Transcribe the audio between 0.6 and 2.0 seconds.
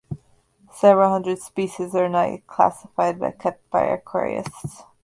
Several hundred species